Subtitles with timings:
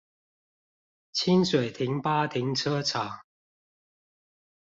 [1.11, 3.19] 清水停八停車場